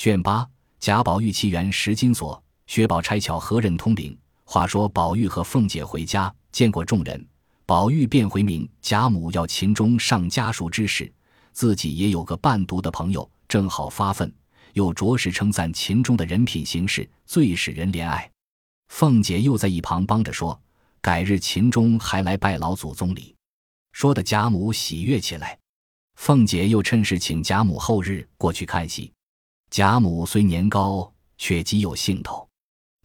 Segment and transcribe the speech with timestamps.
[0.00, 0.48] 卷八，
[0.78, 4.18] 贾宝玉奇缘石金锁，薛宝钗巧合认通禀。
[4.44, 7.22] 话说宝玉和凤姐回家，见过众人，
[7.66, 11.12] 宝玉便回明贾母要秦钟上家书之事，
[11.52, 14.32] 自己也有个伴读的朋友，正好发愤，
[14.72, 18.26] 又着实称赞秦钟的人品行事最使人怜爱。
[18.88, 20.58] 凤姐又在一旁帮着说，
[21.02, 23.36] 改日秦钟还来拜老祖宗礼，
[23.92, 25.58] 说的贾母喜悦起来。
[26.14, 29.12] 凤姐又趁势请贾母后日过去看戏。
[29.70, 32.46] 贾母虽年高，却极有兴头。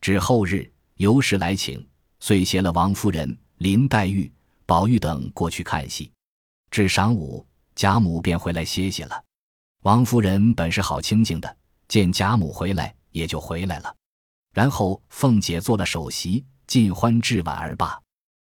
[0.01, 1.87] 至后日尤氏来请，
[2.19, 4.31] 遂携了王夫人、林黛玉、
[4.65, 6.11] 宝玉等过去看戏。
[6.71, 7.45] 至晌午，
[7.75, 9.23] 贾母便回来歇息了。
[9.83, 11.57] 王夫人本是好清静的，
[11.87, 13.95] 见贾母回来，也就回来了。
[14.51, 18.01] 然后凤姐做了首席，尽欢至晚而罢。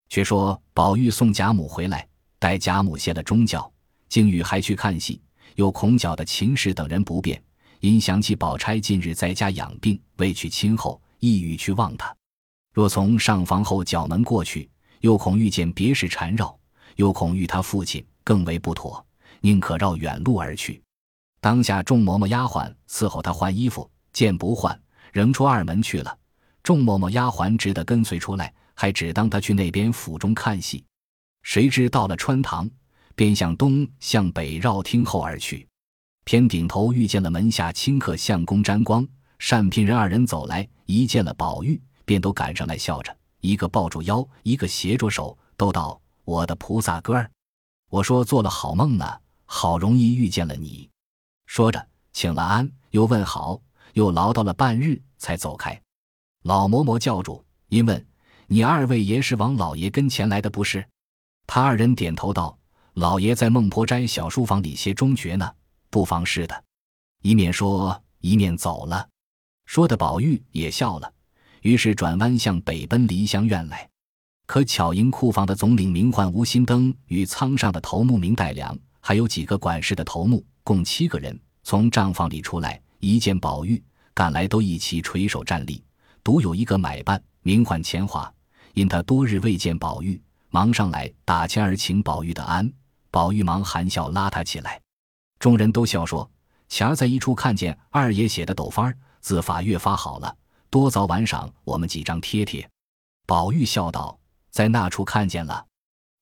[0.08, 2.06] 却说宝玉送贾母回来，
[2.38, 3.68] 待贾母歇了中觉，
[4.08, 5.20] 竟与还去看戏，
[5.56, 7.42] 又恐搅得秦氏等人不便。
[7.84, 12.16] 因想起宝钗近日在家养病，未去亲后，意欲去望她。
[12.72, 14.66] 若从上房后角门过去，
[15.00, 16.58] 又恐遇见别事缠绕，
[16.96, 19.04] 又恐遇他父亲，更为不妥，
[19.42, 20.82] 宁可绕远路而去。
[21.42, 24.80] 当下众嬷嬷丫鬟伺候他换衣服，见不换，
[25.12, 26.18] 仍出二门去了。
[26.62, 30.82] 众嬷嬷丫鬟只得跟随出来，还只当他去那边府中看戏。
[31.42, 32.66] 谁知到了穿堂，
[33.14, 35.68] 便向东向北绕厅后而去。
[36.24, 39.06] 偏顶头遇见了门下亲客相公沾光、
[39.38, 47.30] 单聘人二人走来，一见了宝玉，便都赶上来笑着，一个抱住腰，一个携着手，都道：“我的菩萨哥儿，
[47.90, 49.06] 我说做了好梦呢，
[49.44, 50.88] 好容易遇见了你。”
[51.46, 53.60] 说着请了安，又问好，
[53.92, 55.78] 又唠叨了半日，才走开。
[56.44, 58.06] 老嬷嬷叫住，因问
[58.48, 60.86] ：“你二位爷是往老爷跟前来的不是？”
[61.46, 62.56] 他二人点头道
[62.94, 65.52] ：“老爷在孟婆斋小书房里歇中觉呢。”
[65.94, 66.64] 不妨事的，
[67.22, 69.08] 一面说一面走了。
[69.64, 71.12] 说的宝玉也笑了，
[71.62, 73.88] 于是转弯向北奔梨香院来。
[74.44, 83.80] 可巧迎库房的总领名唤吴心登与仓上的头目明代良，还有几个管事的头目，共七个人，从账房里出来，一见宝玉，
[84.12, 85.80] 赶来都一齐垂手站立。
[86.24, 88.28] 独有一个买办名唤钱华，
[88.72, 92.68] 因他多日未见宝玉，忙上来打千儿请宝玉的安。
[93.12, 94.80] 宝玉忙含笑拉他起来。
[95.38, 96.30] 众人都笑说
[96.68, 100.36] ：“前儿在一处看见二爷写的斗方字法越发好了，
[100.70, 102.68] 多早晚赏我们几张贴贴。”
[103.26, 104.18] 宝玉笑道
[104.50, 105.66] ：“在那处看见了。”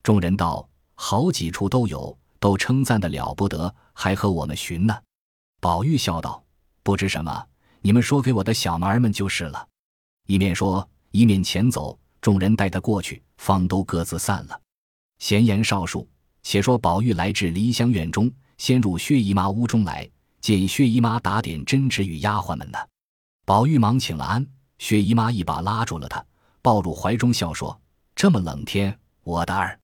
[0.02, 4.96] 众人道：“好几处都有，都称赞的了不得，还和我们寻呢。”
[5.60, 6.42] 宝玉笑道
[6.82, 7.46] ：“不知什么，
[7.80, 9.68] 你们说给我的小儿们就是了。”
[10.26, 14.60] 一面说，一面前走，众人带他过去，方都各自散了。
[15.18, 16.08] 闲言少述，
[16.42, 18.28] 且说宝玉来至梨香院中。
[18.62, 20.08] 先入薛姨妈屋中来，
[20.40, 22.78] 见薛姨妈打点针纸与丫鬟们呢。
[23.44, 24.46] 宝玉忙请了安，
[24.78, 26.24] 薛姨妈一把拉住了他，
[26.62, 27.76] 抱入怀中笑说
[28.14, 29.76] ：“这么冷天，我的儿，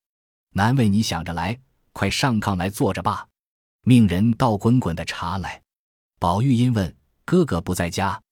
[0.51, 1.59] 难为你想着来，
[1.93, 3.27] 快上炕来坐着吧。”
[3.83, 5.61] 命人倒滚滚的茶来。
[6.21, 6.97] 宝玉因问
[7.27, 8.23] ：“哥哥不在家？”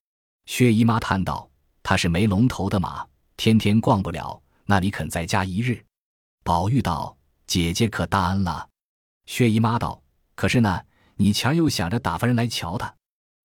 [0.46, 1.50] 薛姨妈叹道
[1.82, 3.04] ：“他是没龙头的马，
[3.36, 5.84] 天天逛不了，那里肯在家一日？”
[6.46, 7.16] 宝玉道
[7.48, 8.68] ：“姐姐可大恩了。”
[9.26, 10.00] 薛姨妈道。
[10.36, 10.80] 可是呢，
[11.16, 12.94] 你前儿又想着打发人来瞧他，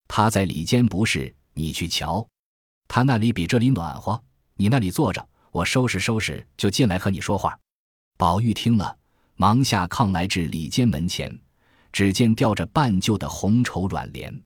[0.08, 1.34] 他在里间不是？
[1.54, 2.28] 你去瞧，
[2.88, 4.22] 他那里比这里暖和。
[4.56, 7.58] 你那里坐着，我收拾收拾就进来和你说话。
[8.18, 8.96] 宝玉听了，
[9.36, 11.36] 忙下炕来至里间门前，
[11.92, 14.42] 只见吊着半旧的红绸软帘。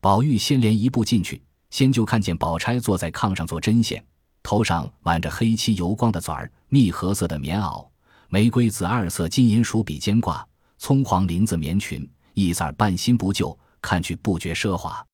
[0.00, 4.04] 宝玉先连一步进去，先就看见宝钗坐在炕上做针线，
[4.42, 7.86] 头上挽着黑漆油光的纂儿，蜜合色的棉袄，
[8.28, 10.46] 玫瑰紫二色金银鼠笔肩挂。
[10.82, 15.06] 葱黄绫子棉裙，一色半新不旧，看去不觉奢华。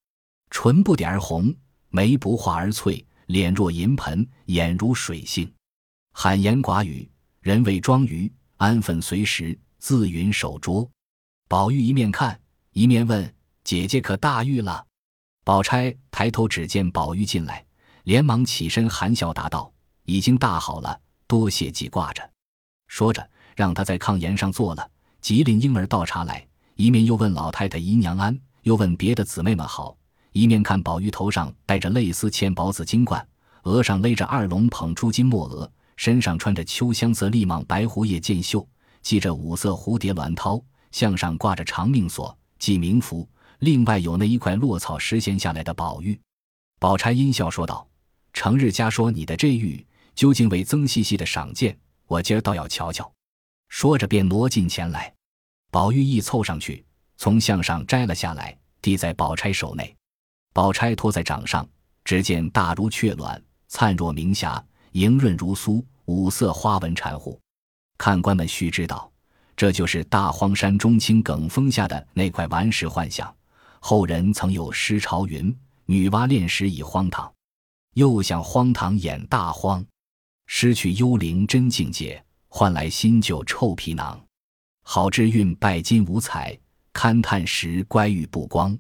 [0.48, 1.54] 唇不点而红，
[1.90, 5.52] 眉不画而翠，脸若银盆，眼如水杏。
[6.14, 7.06] 罕言寡语，
[7.42, 10.90] 人谓庄于安分随时，自云守拙。
[11.48, 12.40] 宝玉一面看，
[12.72, 14.86] 一面问：“姐姐可大愈了？”
[15.44, 17.62] 宝钗抬头只见宝玉进来，
[18.04, 19.70] 连忙起身含笑答道
[20.08, 22.30] ：“已经大好了，多谢记挂着。”
[22.88, 24.90] 说着，让他在炕沿上坐了。
[25.20, 29.96] 吉林婴儿倒茶来，一面又问老太太姨娘安，又问别的姊妹们好，
[30.32, 33.26] 一面看宝玉头上戴着类丝嵌宝紫金冠，
[33.64, 38.66] 额上勒着二龙捧珠金墨额，身上穿着秋香色立蟒白狐叶箭袖，
[39.02, 40.62] 系着五色蝴蝶鸾绦，
[40.92, 43.28] 项上挂着长命锁，系冥符，
[43.58, 46.18] 另外有那一块落草时闲下来的宝玉。
[46.78, 47.86] 宝钗阴笑说道
[48.32, 51.76] ：“成日家说你的这玉究竟为曾细细的赏鉴，
[52.06, 53.12] 我今儿倒要瞧瞧。”
[53.68, 55.12] 说着，便挪近前来。
[55.70, 56.84] 宝玉一凑上去，
[57.16, 59.94] 从项上摘了下来，递在宝钗手内。
[60.52, 61.68] 宝钗托在掌上，
[62.04, 64.62] 只见大如雀卵，灿若明霞，
[64.92, 67.38] 莹润如酥，五色花纹缠护。
[67.98, 69.10] 看官们须知道，
[69.56, 73.32] 这就是大荒山中青埂峰下的那块顽石幻象。
[73.80, 75.54] 后人曾有诗潮云
[75.86, 77.32] ：“女娲炼石已荒唐，
[77.94, 79.84] 又想荒唐演大荒。
[80.46, 82.24] 失去幽灵真境界，
[82.58, 84.20] 换来新旧臭皮囊。
[84.82, 86.58] 好知韵拜金五彩，
[86.92, 88.76] 勘探时乖玉不光。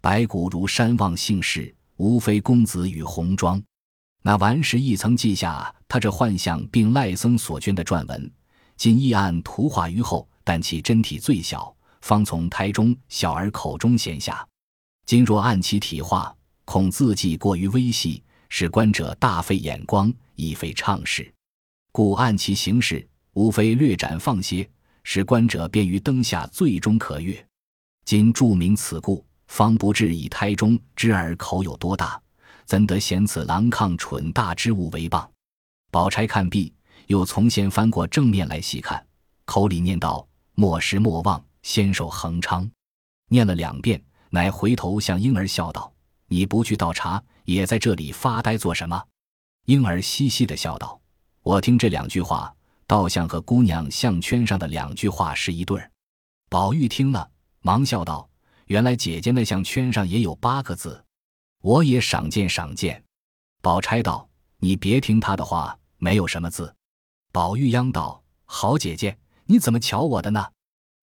[0.00, 3.62] 白骨如山望姓氏，无非公子与红妆。”
[4.26, 8.28] 那顽石亦曾记下他这幻象，并赖僧所捐的撰文。
[8.76, 11.72] 今亦按图画于后，但其真体最小。
[12.00, 14.44] 方从胎中小儿口中衔下，
[15.06, 21.32] 今若按其体画，恐字迹过于微细，使观者大费眼光，亦非畅事。
[21.92, 24.68] 故按其形式，无非略展放些，
[25.04, 27.46] 使观者便于灯下最终可阅。
[28.04, 32.20] 今注明此故，方不至以胎中之儿口有多大，
[32.64, 35.28] 怎得嫌此狼亢蠢大之物为谤？
[35.90, 36.72] 宝钗看毕，
[37.06, 39.04] 又从先翻过正面来细看，
[39.44, 42.68] 口里念道：“莫失莫忘。”先寿恒昌，
[43.28, 45.92] 念了两遍，乃回头向婴儿笑道
[46.26, 49.00] ：“你不去倒茶，也在这里发呆做什么？”
[49.66, 51.00] 婴儿嘻嘻的笑道
[51.44, 52.52] ：“我听这两句话，
[52.92, 55.90] 倒像和姑娘项圈上的两句话是一对儿。”
[56.50, 57.26] 宝玉听了，
[57.62, 58.28] 忙笑道
[58.68, 61.02] ：“原来姐姐那项圈上也有八个字，
[61.62, 63.02] 我也赏见赏见。”
[63.62, 64.28] 宝钗道
[64.60, 66.76] ：“你别听他的话，没有什么字。”
[67.32, 69.16] 宝玉央道：“好姐姐，
[69.46, 70.44] 你怎么瞧我的呢？”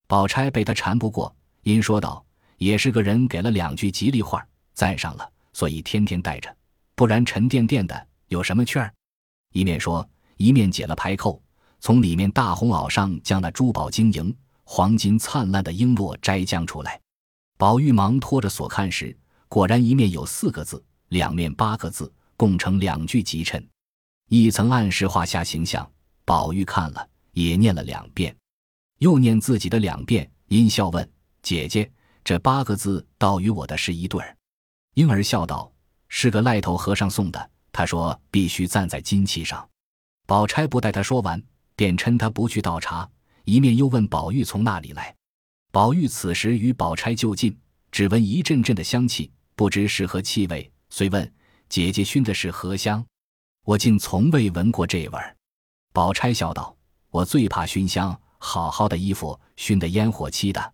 [0.05, 2.23] 宝钗被他缠不过，因说道
[2.57, 6.55] ：“也是个人给了两句吉利话，赞上了，所以天天带着，
[6.93, 8.93] 不然沉甸甸的，有什么趣儿？”
[9.53, 10.07] 一面说，
[10.37, 11.41] 一面解了排扣，
[11.79, 16.99] 从里面大红袄上将那珠宝晶莹、黄金灿烂的璎珞摘将出来。
[17.57, 19.17] 宝玉忙拖着锁看时，
[19.47, 23.65] 果然一面有四个字，两面八个字，共成两句吉衬，
[24.29, 25.89] 一层暗示画下形象。
[26.25, 28.35] 宝玉看了，也念了两遍。
[28.99, 31.09] 又念自己的两遍，阴笑问
[31.41, 31.89] ：“姐姐，
[32.23, 34.35] 这八个字倒与我的是一对儿。”
[34.95, 35.71] 婴儿笑道
[36.07, 39.67] ：“是个赖头和尚送的，他说必须站在金器上。”
[40.27, 41.41] 宝钗不待他说完，
[41.79, 43.09] 便趁他不去倒茶，
[43.45, 45.15] 一面又问宝玉从那里来。
[45.71, 47.57] 宝玉此时与宝钗就近，
[47.89, 51.33] 只闻一阵阵的香气，不知是何气味，遂问
[51.69, 53.01] ：“姐姐熏的是何香？
[53.63, 55.33] 我竟从未闻过这味儿。”
[55.93, 56.75] 宝钗笑道
[57.11, 60.73] ：“我最怕熏香。”好好的衣服熏得烟火气的，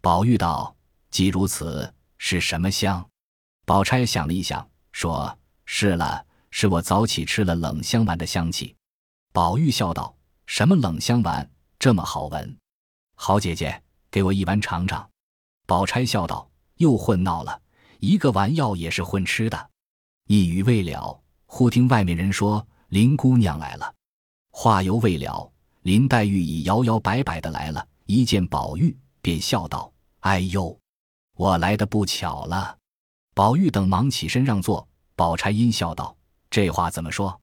[0.00, 0.74] 宝玉道
[1.12, 3.08] ：“既如此，是什么香？”
[3.64, 8.74] 宝钗想了一想，说：“是了，是我早起吃了冷香丸的香气。”
[9.32, 10.12] 宝玉笑道
[10.50, 11.48] ：“什么冷香丸
[11.78, 12.58] 这么好闻？
[13.14, 13.80] 好姐姐，
[14.10, 15.08] 给我一碗尝尝。”
[15.64, 17.62] 宝钗笑道：“又混闹了，
[18.00, 19.70] 一个丸药也是混吃的。”
[20.26, 23.94] 一语未了，忽听外面人说：“林姑娘来了。”
[24.50, 25.52] 话犹未了。
[25.82, 30.76] 林黛玉已摇摇摆摆的来了，一见宝玉，便笑道：“哎呦，
[31.36, 32.76] 我来的不巧了。”
[33.34, 34.86] 宝玉等忙起身让座。
[35.14, 36.16] 宝钗阴笑道
[36.50, 37.40] ：“这话怎么说？”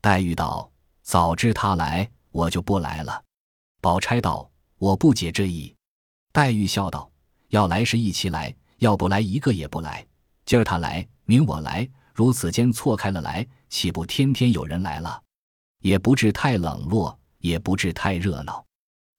[0.00, 0.70] 黛玉道
[1.02, 3.22] ：“早知他来，我就不来了。”
[3.80, 5.74] 宝钗道：“我不解这意。”
[6.34, 7.08] 黛玉笑道
[7.48, 10.04] ：“要来是一起来，要不来一个也不来。
[10.44, 15.22] 今儿他来，明我来，如此间错开了来，岂不天天有人来了？
[15.80, 18.64] 也不至太冷落。”也不至太热闹，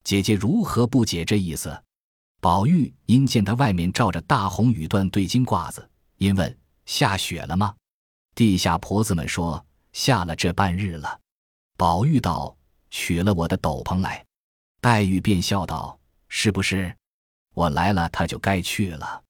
[0.03, 1.79] 姐姐如何不解这意思？
[2.41, 6.57] 宝玉因见他外面罩着大红羽缎对襟褂子，因问
[6.87, 7.75] 下雪了吗？
[8.33, 11.19] 地下婆子们说下了这半日了。
[11.77, 12.57] 宝玉道
[12.97, 14.25] ：“取了我的斗篷来。”
[14.79, 15.99] 黛玉便笑道
[16.29, 16.95] ：“是不是？
[17.53, 19.21] 我来了，他就该去了。”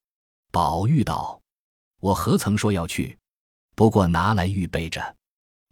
[0.53, 1.41] 宝玉道
[2.00, 3.17] ：“我何曾说要去？
[3.74, 5.15] 不过拿来预备着。”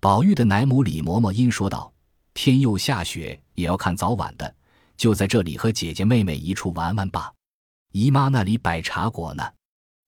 [0.01, 1.91] 宝玉的奶母李嬷嬷因说道。
[2.35, 4.55] 天又下雪，也要看早晚的，
[4.97, 7.31] 就在这里和姐姐妹妹一处玩玩吧。
[7.91, 9.47] 姨妈那里摆茶果呢，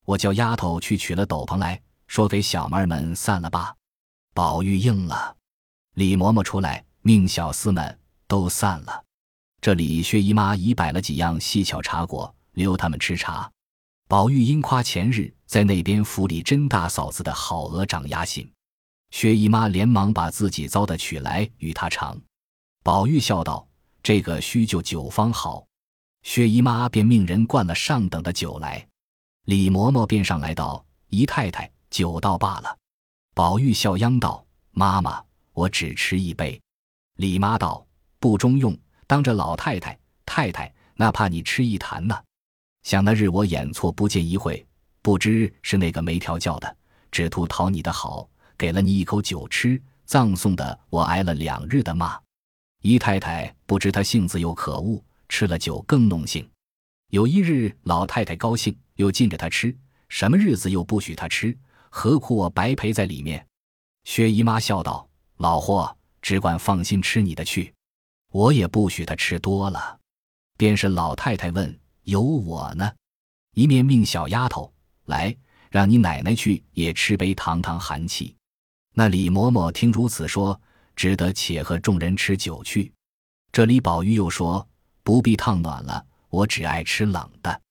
[0.06, 3.76] 我叫丫头去取了斗篷来，说给小妹们散了吧。
[4.34, 5.38] 宝玉应了，
[5.94, 9.04] 李嬷嬷出来命小厮们都散了。
[9.62, 13.48] 这里薛姨妈已摆了几样细巧茶果，留他们吃茶。
[14.08, 18.52] 宝玉因夸前日在那边府里甄大嫂子的好鹅掌鸭心。
[19.12, 22.20] 薛姨妈连忙把自己糟的取来与他尝，
[22.82, 23.68] 宝玉笑道
[24.02, 25.64] ：“这个须就酒方好。”
[26.26, 28.84] 薛姨妈便命人灌了上等的酒来。
[29.44, 32.76] 李嬷嬷便上来道：“姨太太，酒倒罢了。”
[33.36, 34.44] 宝玉笑央道
[34.74, 36.60] ：“妈妈，我只吃一杯。”
[37.16, 37.86] 李妈道
[38.20, 42.16] ：“不中用，当着老太太、太太，那怕你吃一坛呢。
[42.84, 44.66] 想那日我演错不见一会，
[45.02, 46.78] 不知是那个没调教的，
[47.10, 52.20] 只图讨你的好，给了你一口酒吃，葬送的我挨了两日的骂。
[52.82, 56.48] 姨太太不知他性子又可恶，吃了酒更弄性。
[57.12, 59.76] 有一日，老太太高兴，又禁着他吃，
[60.10, 61.58] 什么日子又不许他吃，
[61.90, 63.48] 何苦我白陪在里面？
[64.04, 65.08] 薛姨妈笑道
[65.38, 65.96] ：“老货，
[66.26, 67.72] 只管放心吃你的去，
[68.32, 70.00] 我也不许他吃多了。”
[70.58, 72.92] 便是老太太问：“有我呢？”
[73.54, 74.74] 一面命小丫头
[75.06, 75.38] 来，
[75.70, 78.36] 让你奶奶去也吃杯堂堂寒气。
[78.94, 80.60] 那李嬷嬷听如此说。
[80.96, 82.90] 只得且和众人吃酒去。
[83.52, 84.66] 这里宝玉又说
[85.04, 87.62] ：“不必烫暖了，我只爱吃冷的。”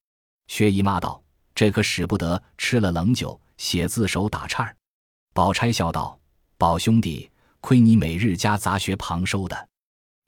[0.46, 1.24] 薛姨妈道
[1.56, 4.76] ：“这可使不得，吃了冷酒，写字手打颤。”
[5.32, 6.20] 宝钗笑道
[6.58, 7.30] ：“宝兄弟，
[7.64, 9.68] 亏你每日家杂学旁收的，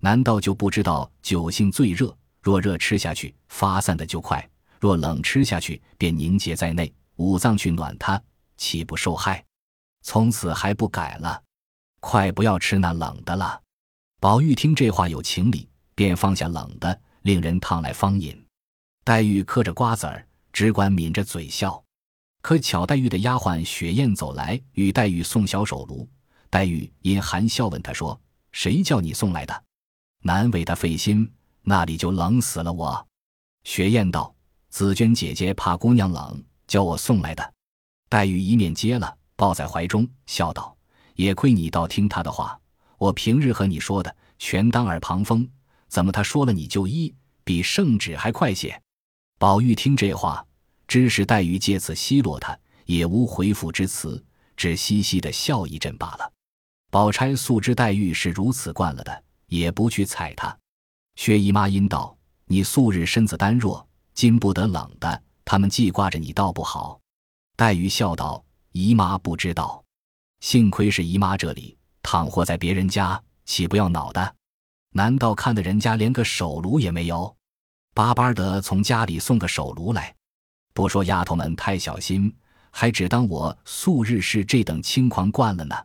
[0.00, 2.16] 难道就不知道酒性最热？
[2.40, 4.40] 若热吃下去，发散的就快；
[4.80, 6.90] 若冷吃下去，便凝结在内。
[7.16, 8.18] 五脏去暖它，
[8.56, 9.44] 岂不受害？
[10.00, 11.42] 从此还不改了。”
[12.00, 13.60] 快不要吃那冷的了。
[14.18, 18.42] 宝玉听这话有情理，便放下冷的，令人烫来方饮。
[19.04, 21.84] 黛玉嗑着瓜子儿，只管抿着嘴笑。
[22.40, 26.08] 可巧黛玉的丫鬟雪雁走来，与黛玉送小手炉。
[26.56, 28.18] 黛玉因含笑问他说
[28.50, 29.64] ：“谁叫你送来的？
[30.22, 33.06] 难为他费心，那里就冷死了我。”
[33.64, 34.34] 雪雁道
[34.70, 37.52] ：“紫鹃姐姐怕姑娘冷，叫我送来的。”
[38.08, 40.74] 黛玉一面接了，抱在怀中，笑道。
[41.16, 42.58] 也亏你倒听他的话，
[42.96, 45.46] 我平日和你说的全当耳旁风，
[45.88, 48.80] 怎么他说了你就依，比圣旨还快些？
[49.38, 50.42] 宝玉听这话，
[50.88, 54.24] 知是黛玉借此奚落他，也无回复之词，
[54.56, 56.32] 只嘻嘻的笑一阵罢了。
[56.96, 60.56] 宝钗素知黛玉是如此惯了的，也不去睬她。
[61.16, 62.16] 薛姨妈因道
[62.48, 66.98] ：“你素日身子单弱，经不得冷的，他们记挂着你，倒不好。”
[67.54, 69.84] 黛玉笑道：“姨妈不知道。”
[70.40, 74.34] 幸亏是姨妈这里，倘或在别人家，岂不要恼的？
[74.94, 77.36] 难道看的人家连个手炉也没有？
[77.92, 80.14] 巴巴的从家里送个手炉来，
[80.72, 82.34] 不说丫头们太小心，
[82.70, 85.76] 还只当我素日是这等轻狂惯了呢。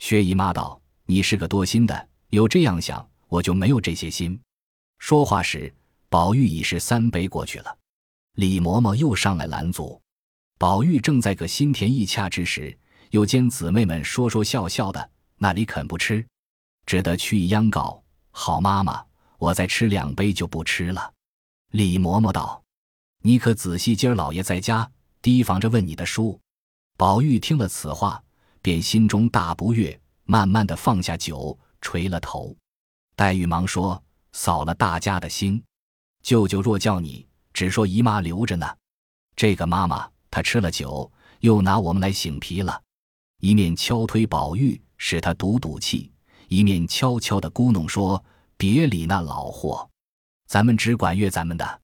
[0.00, 4.40] 薛姨妈道：“你是个多心的，有这样想，我就没有这些心。”
[4.98, 5.72] 说话时，
[6.08, 7.78] 宝玉已是三杯过去了。
[8.36, 10.00] 李嬷嬷又上来拦阻，
[10.58, 12.76] 宝玉正在个心甜意洽之时。
[13.10, 16.24] 又见姊妹们说说笑笑的，那里肯不吃？
[16.86, 19.04] 只得屈意央告：“好妈妈，
[19.36, 21.12] 我再吃两杯就不吃了。”
[21.72, 22.62] 李嬷嬷道
[23.22, 24.90] ：“你可仔细，今儿老爷在家，
[25.20, 26.40] 提防着问你的书。”
[26.96, 28.22] 宝玉听了此话，
[28.62, 32.56] 便心中大不悦，慢慢的放下酒，垂了头。
[33.16, 34.02] 黛玉忙说
[34.32, 35.62] ：“扫了大家的心，
[36.22, 38.66] 舅舅若叫你，只说姨妈留着呢。
[39.36, 42.80] 这个妈妈她吃了酒，又拿我们来醒皮了。”
[43.40, 46.10] 一面敲推宝玉，使他赌赌气；
[46.48, 48.22] 一面悄悄的咕哝说
[48.58, 49.88] ：“别理那老货，
[50.46, 51.80] 咱们只管约咱们的。”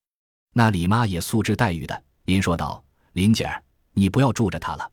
[0.52, 4.90] 那李妈也素知黛玉的，您说道：“林姐儿，你不要住着他了，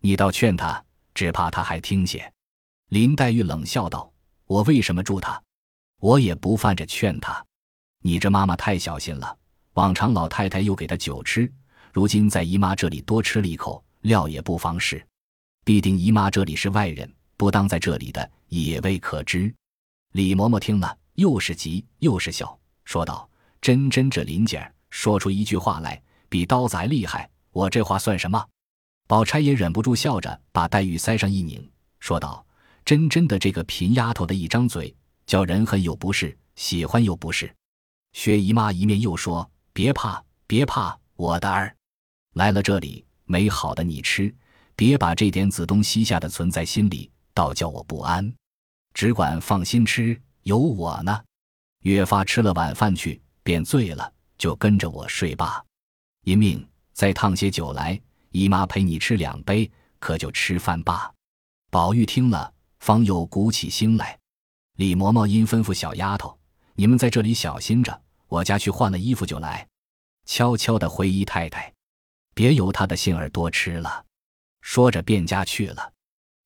[0.00, 0.82] 你倒劝他，
[1.18, 2.32] 只怕他还听些。”
[2.90, 4.08] 林黛玉冷笑道
[4.46, 5.42] ：“我为什么助他？
[5.98, 7.44] 我也不犯着劝他。
[8.02, 9.36] 你这妈妈太小心了。
[9.74, 11.52] 往常老太太又给他酒吃，
[11.92, 15.04] 如今在姨妈这里多吃了一口，料也不妨事。”
[15.66, 19.52] 必定姨妈这里是外人，不当在这里的也未可知。
[20.12, 23.28] 李嬷嬷听了，又是急又是笑，说道
[23.60, 27.28] ：“真真这林姐儿说出一句话来，比刀子还厉害。
[27.50, 28.42] 我这话算什么？”
[29.08, 31.66] 宝钗也忍不住笑着，把黛玉腮上一拧，
[31.98, 32.44] 说道
[32.84, 34.94] ：“真真的这个贫丫头的一张嘴，
[35.26, 37.50] 叫人恨又不是，喜欢又不是。”
[38.12, 41.74] 薛姨妈一面又说：“别怕，别怕，我的儿
[42.34, 44.32] 来了这里，没好的你吃。”
[44.76, 48.32] 别把这点子东西下的存在心里，倒叫我不安。
[48.92, 51.20] 只管放心吃，有我呢。
[51.80, 55.64] 越发吃了晚饭去，便醉了，就跟着我睡罢。
[56.24, 58.00] 一命再烫些酒来，
[58.30, 61.12] 姨妈陪你吃两杯，可就吃饭罢。
[61.70, 64.18] 宝玉听了，方又鼓起心来。
[64.76, 66.38] 李嬷嬷因吩咐小丫头
[66.74, 69.66] ：“你们在这里小心着，我家去换了衣服就来。”
[70.24, 71.72] 悄悄的回姨太太，
[72.34, 74.04] 别由她的性儿多吃了。
[74.60, 75.92] 说着，便家去了。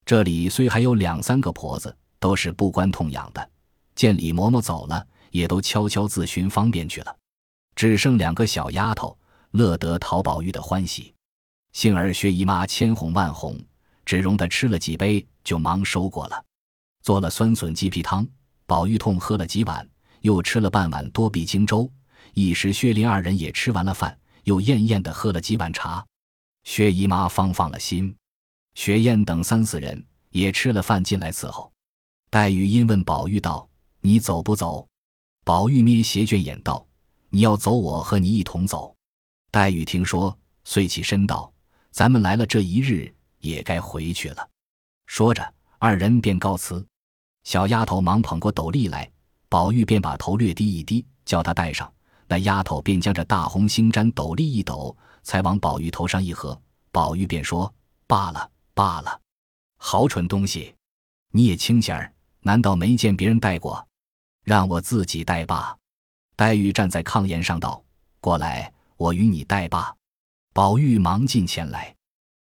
[0.04, 3.50] 这里虽还有两三个婆子，都是不关痛痒的。
[3.94, 7.16] 见李嬷嬷走了，也都悄悄自寻方便去了。
[7.74, 9.18] 只剩两个小丫头，
[9.50, 11.11] 乐得讨宝玉的欢喜。
[11.72, 13.58] 幸而薛姨妈千哄万哄，
[14.04, 16.44] 只容她吃了几杯，就忙收过了。
[17.02, 18.26] 做了酸笋鸡皮汤，
[18.66, 19.88] 宝玉痛喝了几碗，
[20.20, 21.90] 又吃了半碗多碧精粥。
[22.34, 26.04] 一时薛林二人也吃完了饭，又艳艳的喝了几碗茶。
[26.64, 28.14] 薛姨妈方放了心。
[28.74, 31.70] 雪雁等三四人也吃了饭进来伺候。
[32.30, 33.68] 黛玉因问宝玉道
[34.00, 34.86] ：“你走不走？”
[35.44, 36.86] 宝玉眯斜卷眼道
[37.28, 38.94] ：“你要走，我和你一同走。”
[39.50, 41.51] 黛玉听说，遂起身道
[41.92, 44.48] ：“咱们来了这一日，也该回去了。”
[45.06, 46.84] 说着，二人便告辞。
[47.44, 49.08] 小丫头忙捧过斗笠来，
[49.48, 51.92] 宝玉便把头略低一低，叫她戴上。
[52.26, 56.60] 那丫头便将这大红星毡斗笠一抖，才往宝玉头上一合。
[56.90, 57.72] 宝玉便说
[58.08, 59.20] ：“罢了。”罢了，
[59.76, 60.74] 好蠢东西！
[61.30, 63.86] 你也清闲儿，难道没见别人戴过？
[64.44, 65.76] 让我自己戴罢。
[66.36, 67.84] 黛玉站在炕沿上道
[68.18, 69.94] ：“过来，我与你戴罢。”
[70.54, 71.94] 宝玉忙进前来，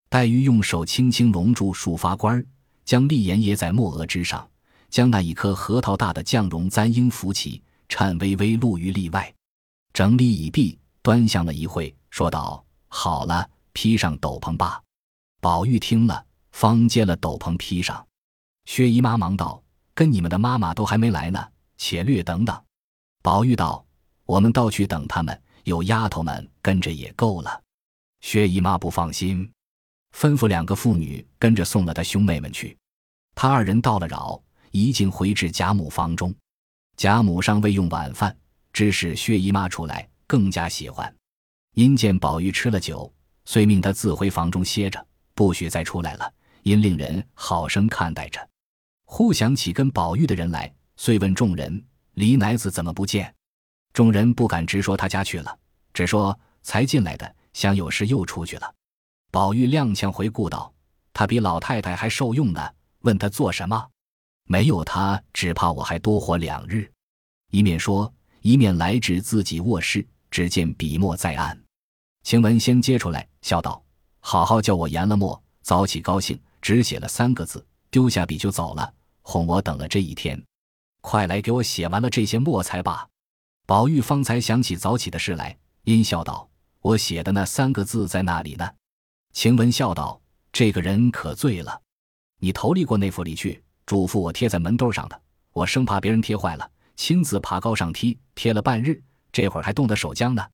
[0.09, 2.43] 黛玉用手轻轻拢住束发冠，
[2.87, 4.49] 将立颜掖在墨额之上，
[4.89, 9.31] 将那一颗核桃大的绛绒簪缨扶起，颤巍巍露于例外。
[9.93, 14.83] 整理已毕，端详了一会，说道：“好了，披上斗篷吧。”
[15.43, 18.07] 宝玉听了，方接了斗篷披上。
[18.65, 19.63] 薛姨妈忙道
[19.93, 21.47] ：“跟你们的妈妈都还没来呢，
[21.77, 22.59] 且略等等。”
[23.23, 23.85] 宝玉道
[24.25, 27.63] ：“我们倒去等他们，有丫头们跟着也够了。”
[28.21, 29.51] 薛姨妈不放心，
[30.17, 32.77] 吩咐两个妇女跟着送了她兄妹们去。
[33.35, 36.35] 他二人到了扰，一径回至贾母房中。
[36.97, 38.37] 贾母尚未用晚饭，
[38.73, 41.15] 只是薛姨妈出来，更加喜欢。
[41.75, 43.13] 因见宝玉吃了酒，
[43.45, 45.07] 遂命他自回房中歇着。
[45.35, 46.29] 不许再出来了，
[46.65, 48.45] 因令人好生看待着。
[49.05, 51.85] 忽想起跟宝玉的人来，遂问众人
[52.15, 53.33] ：“李奶子怎么不见？”
[53.95, 55.57] 众人不敢直说他家去了，
[55.95, 58.73] 只说才进来的，想有事又出去了。
[59.33, 60.73] 宝玉踉跄回顾道
[61.13, 63.85] ：“他比老太太还受用呢，问他做什么？
[64.45, 66.89] 没有他，只怕我还多活两日。”
[67.51, 71.61] 一面说，一面来至自己卧室，只见笔墨在案。
[72.23, 73.83] 晴雯先接出来，笑道。
[74.21, 80.41] 好好叫我研了墨，早起高兴，只写了三个字，丢下笔就走了，哄我等了这一天。
[81.01, 83.05] 快来给我写完了这些墨才罢。
[83.67, 86.49] 宝玉方才想起早起的事来，阴笑道
[86.81, 88.69] ：“我写的那三个字在那里呢？”
[89.33, 90.21] 晴雯笑道
[90.53, 91.81] ：“这个人可醉了，
[92.39, 95.21] 你投递过那府里去，嘱咐我贴在门兜上的，
[95.53, 100.47] 我生怕别人贴坏了，亲自爬高上梯贴了半日，这会儿还冻得手僵呢。”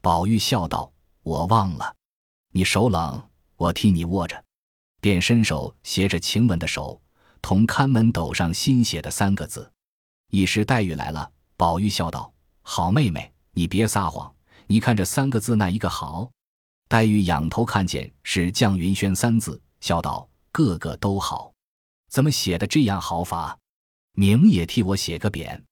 [0.00, 1.94] 宝玉笑道：“我忘了。”
[2.54, 3.22] 你手冷，
[3.56, 4.42] 我替你握着，
[5.00, 7.00] 便伸手携着晴雯的手，
[7.40, 9.70] 同看门斗上新写的三个字。
[10.30, 12.32] 一时黛玉来了，宝玉笑道
[12.62, 14.31] ：“好妹妹，你别撒谎，
[14.66, 16.30] 你看这三个字那一个好？”
[16.88, 21.52] 黛玉仰头看见是“绛云轩”三字，笑道：“个个都好，
[22.08, 23.58] 怎么写的这样好法？
[24.12, 25.62] 明也替我写个匾。”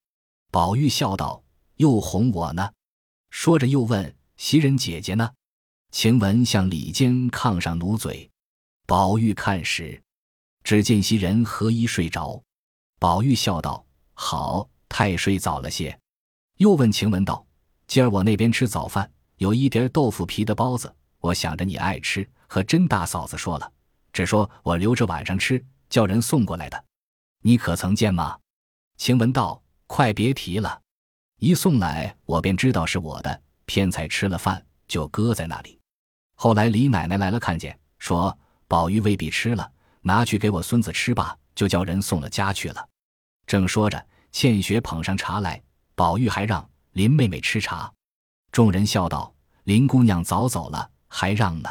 [0.51, 1.43] 宝玉笑道
[1.77, 2.71] ：“又哄我呢。”
[3.29, 5.31] 说着又问：“袭人姐姐呢？”
[5.91, 8.31] 晴雯向里间炕上努嘴，
[8.87, 10.01] 宝玉看时，
[10.63, 12.41] 只见袭人合衣睡着。
[12.97, 15.99] 宝玉笑道：“好，太睡早了些。”
[16.57, 17.45] 又问晴雯道
[17.91, 23.69] ：“今儿我那边吃早饭，有一碟豆腐皮的包子，我想着你爱吃，和甄大嫂子说了，
[24.13, 26.85] 只说我留着晚上吃，叫人送过来的。
[27.41, 28.39] 你可曾见吗？”
[28.95, 30.81] 晴雯道：“快别提了，
[31.39, 35.77] 一送来我便知道是我的，偏才吃了饭就搁在那里。”
[36.35, 42.87] 后来李奶奶来了，看见说宝玉未必吃了，拿去给我孙子吃吧，就叫人送了家去了。
[43.45, 44.01] 正说着，
[44.31, 45.61] 倩雪捧上茶来，
[45.93, 47.91] 宝玉还让林妹妹吃茶。
[48.51, 51.69] 众人笑道：“林姑娘早走了，还让呢。”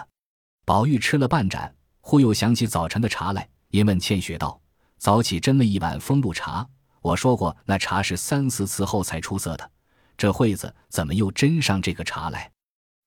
[0.64, 4.60] 宝玉吃了半盏，忽又想起早晨的茶来，因问倩雪道
[4.98, 6.66] ：“早起斟了一碗风露茶，
[7.02, 9.70] 我说过那茶是三四次后才出色的，
[10.16, 12.50] 这会子怎么又斟上这个茶来？”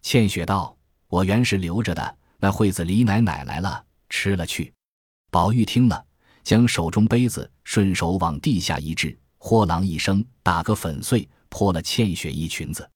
[0.01, 0.75] 倩雪道。
[1.09, 4.73] 我原是留着的，那惠子李奶奶来了，吃了去。
[5.29, 6.03] 宝玉听了，
[6.43, 12.89] 将手中杯子顺手往地下一掷，豁啷一声，打个粉碎，泼了倩雪一裙子。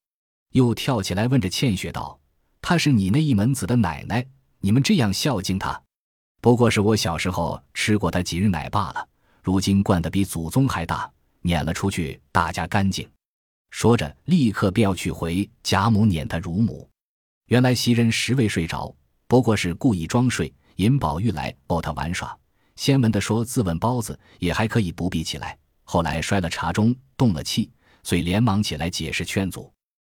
[0.53, 2.19] 又跳起来问着倩雪道
[2.59, 4.25] ：“她是你那一门子的奶奶，
[4.61, 5.79] 你们这样孝敬她？
[6.41, 9.07] 不过是我小时候吃过她几日奶罢了。
[9.43, 11.09] 如今惯得比祖宗还大，
[11.43, 13.07] 撵了出去，大家干净。”
[13.69, 16.89] 说着，立刻便要去回贾母撵她乳母。
[17.49, 18.91] 原来袭人实未睡着，
[19.27, 22.35] 不过是故意装睡，引宝玉来逗她玩耍。
[22.75, 27.69] 先闻的说自问包子也还可以不必起来，后来摔了茶盅，动了气，
[28.07, 29.69] 遂连忙起来解释劝阻。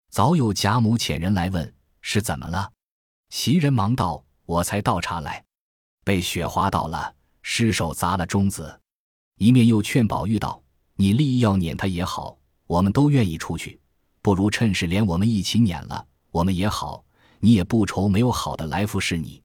[0.09, 2.69] 早有贾母遣人来问是怎么了，
[3.29, 5.41] 袭人忙道：“我才倒茶来，
[6.03, 8.77] 被雪滑倒了，失手砸了盅子。”
[9.39, 10.61] 一面又劝宝玉道
[10.99, 13.79] ：“你立意要撵他也好，我们都愿意出去，
[14.21, 17.05] 不如趁势连我们一起撵了，我们也好。”
[17.39, 19.41] 你也不愁没有好的来服侍你。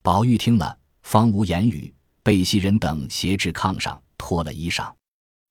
[0.00, 4.94] 宝玉听了，方无言语，被袭人等挟至炕上，脱了衣裳。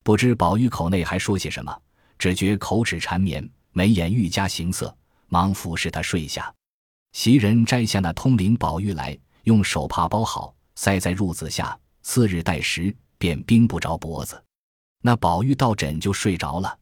[0.05, 1.81] 不知宝玉口内还说些什么，
[2.19, 4.95] 只觉口齿缠绵，眉眼愈加形色，
[5.29, 6.53] 忙服侍他睡下。
[7.13, 11.75] 袭人摘下那通灵宝玉来，用手帕包好，塞在褥子下。
[12.01, 14.41] 次日待时，便冰不着脖子。
[15.01, 16.77] 那宝玉到枕就睡着了。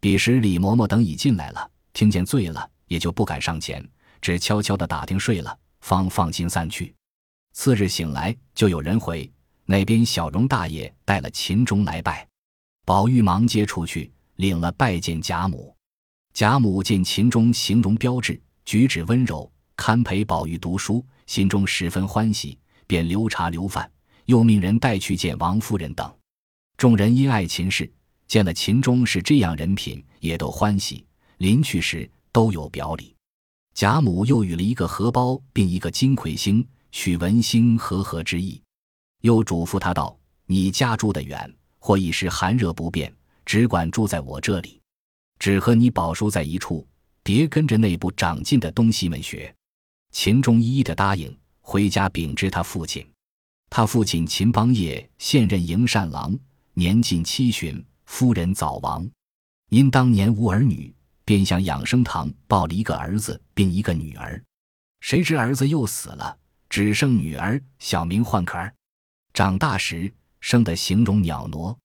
[0.00, 3.86] 彼时李嬷嬷等已进来了，听见醉了，也就不敢上前，
[4.20, 6.94] 只悄悄的打听睡了，方放心散去。
[7.52, 9.30] 次日醒来，就有人回
[9.64, 12.26] 那边小荣大爷带了秦钟来拜，
[12.84, 14.10] 宝玉忙接出去，
[14.42, 15.72] 领了拜见贾母。
[16.34, 19.48] 贾母见秦钟形容标致，举止温柔。
[19.76, 23.88] 堪陪宝玉读书，心中十分欢喜，便留茶留饭，
[24.24, 26.12] 又命人带去见王夫人等。
[26.76, 27.90] 众人因爱秦氏，
[28.26, 31.06] 见了秦钟是这样人品，也都欢喜。
[31.38, 33.14] 临去时都有表里。
[33.74, 38.60] 贾母又与了一个荷包，并一个金魁星，许文星和合之意。
[39.20, 43.12] 又嘱咐他道：“你家住得远，或一时寒热不便，
[43.52, 44.80] 只管住在我这里，
[45.38, 46.88] 只和你宝叔在一处，
[47.22, 49.54] 别跟着内部长进的东西们学。”
[50.10, 53.06] 秦钟一一的答应，回家禀知他父亲。
[53.68, 56.34] 他父亲秦邦业现任营善郎，
[56.72, 59.06] 年近七旬，夫人早亡，
[59.68, 60.90] 因当年无儿女，
[61.26, 64.42] 便向养生堂抱了一个儿子，并一个女儿。
[65.00, 66.38] 谁知儿子又死了，
[66.70, 68.74] 只剩女儿，小名唤可儿。
[69.34, 70.10] 长大时
[70.40, 71.76] 生得形容袅娜，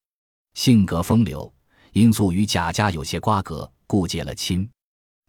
[0.53, 1.53] 性格风流，
[1.97, 4.69] 因素与贾家有些瓜葛，故结了亲。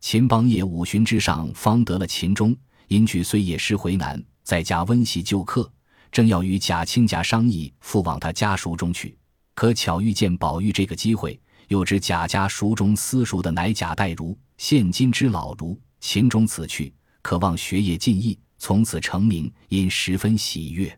[0.03, 2.55] 秦邦业五旬之上，方得了秦钟。
[2.89, 5.73] 因去虽也师回南，在家温习旧课，
[6.13, 9.17] 正要与贾亲家商议复往他家塾中去，
[9.55, 15.81] 可巧遇见宝玉这个机会，又知贾家塾中私塾的乃贾代儒，现今之老儒。
[16.01, 20.95] 秦钟此去，渴望学业进益，从此成名，因十分喜悦。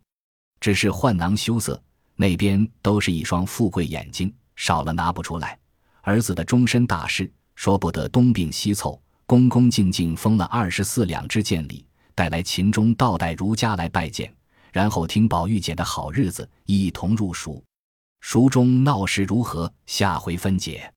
[0.58, 1.80] 只是换囊羞涩，
[2.16, 5.56] 那边都是一双富贵眼睛，少了拿不出来。
[6.02, 9.00] 儿子的终身大事，说不得东病西凑。
[9.26, 11.86] 恭恭敬敬封了二十四两支见礼，
[12.16, 14.34] 带来秦钟倒带儒家来拜见，
[14.72, 17.62] 然后听宝玉姐的好日子，一同入蜀。
[18.20, 19.72] 蜀中闹事如何？
[19.86, 20.92] 下回分解。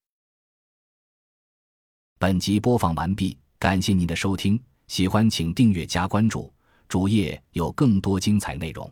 [2.18, 6.52] 本集播放完毕，感谢您的收听，喜欢请订阅加关注，
[6.88, 8.92] 主页有更多精彩内容。